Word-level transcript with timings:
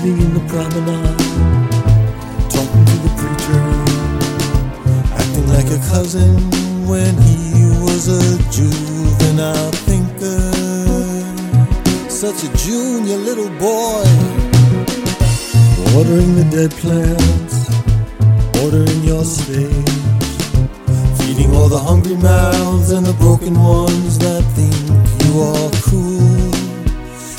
seminar, 0.00 1.16
talking 2.48 2.84
to 2.90 2.96
the 3.04 3.12
preacher, 3.20 3.62
acting 5.20 5.48
like 5.48 5.66
a 5.66 5.80
cousin 5.92 6.34
when 6.88 7.14
he 7.22 7.68
was 7.84 8.08
a 8.08 8.24
juvenile 8.50 9.70
thinker. 9.86 10.50
Such 12.08 12.44
a 12.44 12.56
junior 12.56 13.18
little 13.18 13.50
boy, 13.58 14.04
watering 15.92 16.36
the 16.36 16.46
dead 16.50 16.70
plants, 16.80 17.56
ordering 18.62 19.02
your 19.04 19.24
stage, 19.24 19.96
feeding 21.18 21.54
all 21.54 21.68
the 21.68 21.78
hungry 21.78 22.16
mouths 22.16 22.92
and 22.92 23.04
the 23.04 23.14
broken 23.14 23.54
ones 23.58 24.18
that 24.18 24.42
think 24.56 24.74
you 25.24 25.40
are 25.42 25.70
cool 25.90 26.52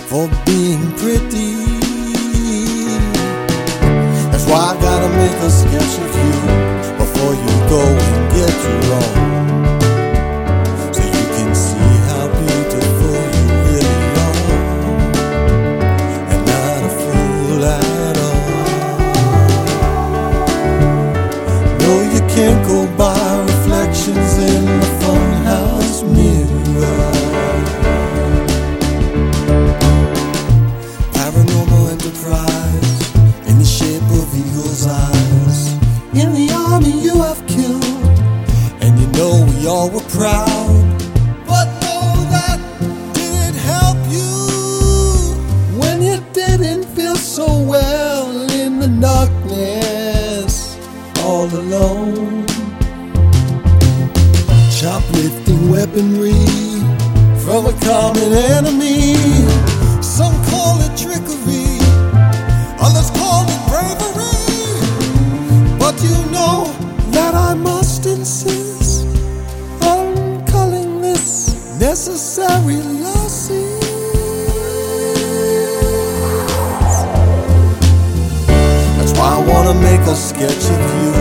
for 0.09 0.29
being 0.45 0.91
pretty. 0.97 1.72
I 4.65 4.79
gotta 4.79 5.09
make 5.17 5.35
a 5.43 5.49
sketch 5.49 5.99
of 5.99 6.15
you 6.23 6.95
before 6.97 7.33
you 7.33 7.53
go 7.67 7.81
and 7.83 8.31
get 8.31 8.49
you 8.63 8.89
wrong. 8.89 9.22
In 36.15 36.31
the 36.33 36.53
army 36.69 37.01
you 37.01 37.15
have 37.23 37.41
killed, 37.47 37.83
and 38.83 38.99
you 38.99 39.07
know 39.17 39.45
we 39.49 39.65
all 39.65 39.89
were 39.89 40.07
proud. 40.09 40.83
But 41.47 41.65
know 41.81 42.13
that 42.29 42.59
didn't 43.15 43.55
help 43.55 43.97
you 44.13 44.29
when 45.79 46.03
you 46.03 46.17
didn't 46.31 46.85
feel 46.95 47.15
so 47.15 47.47
well 47.61 48.29
in 48.51 48.79
the 48.79 48.89
darkness, 49.01 50.77
all 51.23 51.45
alone. 51.45 52.45
Shoplifting 54.69 55.71
weaponry 55.71 56.45
from 57.43 57.65
a 57.65 57.73
common 57.81 58.33
enemy. 58.33 59.15
Some 60.03 60.35
necessary 71.83 72.77
losses. 73.03 73.79
That's 78.95 79.11
why 79.19 79.29
I 79.37 79.41
wanna 79.51 79.75
make 79.89 79.99
a 80.07 80.15
sketch 80.15 80.65
of 80.75 80.81
you 81.01 81.11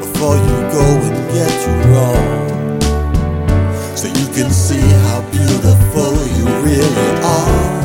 before 0.00 0.36
you 0.48 0.58
go 0.78 0.86
and 1.08 1.18
get 1.36 1.54
you 1.66 1.74
wrong. 1.90 2.80
So 3.94 4.06
you 4.08 4.26
can 4.36 4.50
see 4.50 4.86
how 5.04 5.20
beautiful 5.30 6.12
you 6.38 6.46
really 6.64 7.10
are. 7.22 7.75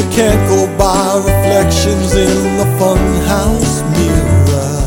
You 0.00 0.08
can't 0.10 0.48
go 0.48 0.66
by 0.78 1.16
reflections 1.18 2.14
in 2.14 2.56
the 2.56 2.64
funhouse 2.80 3.82
mirror. 3.92 4.80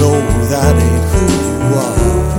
No, 0.00 0.10
that 0.48 0.74
ain't 0.86 1.06
who 1.12 1.24
you 1.44 1.58
are. 1.86 2.34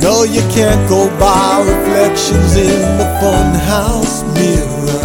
No, 0.00 0.22
you 0.22 0.42
can't 0.54 0.88
go 0.88 1.08
by 1.18 1.58
reflections 1.66 2.54
in 2.56 2.98
the 2.98 3.08
funhouse 3.20 4.22
mirror. 4.36 5.03